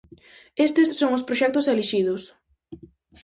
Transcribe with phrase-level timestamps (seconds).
[0.67, 2.21] Estes son os proxectos elixidos.